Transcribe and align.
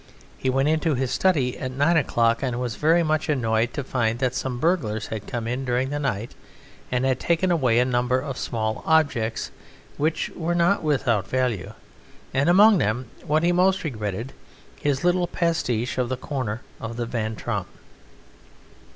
He 0.35 0.49
went 0.49 0.67
into 0.67 0.95
his 0.95 1.11
study 1.11 1.59
at 1.59 1.69
nine 1.71 1.95
o'clock, 1.95 2.41
and 2.41 2.59
was 2.59 2.75
very 2.75 3.03
much 3.03 3.29
annoyed 3.29 3.71
to 3.75 3.83
find 3.83 4.17
that 4.17 4.33
some 4.33 4.59
burglars 4.59 5.05
had 5.13 5.27
come 5.27 5.47
in 5.47 5.63
during 5.63 5.91
the 5.91 5.99
night 5.99 6.33
and 6.91 7.05
had 7.05 7.19
taken 7.19 7.51
away 7.51 7.77
a 7.77 7.85
number 7.85 8.19
of 8.19 8.35
small 8.35 8.81
objects 8.87 9.51
which 9.97 10.31
were 10.35 10.55
not 10.55 10.81
without 10.81 11.27
value; 11.27 11.73
and 12.33 12.49
among 12.49 12.79
them, 12.79 13.11
what 13.27 13.43
he 13.43 13.51
most 13.51 13.83
regretted, 13.83 14.33
his 14.75 15.03
little 15.03 15.27
pastiche 15.27 15.99
of 15.99 16.09
the 16.09 16.17
corner 16.17 16.61
of 16.79 16.97
the 16.97 17.05
Van 17.05 17.35
Tromp. 17.35 17.67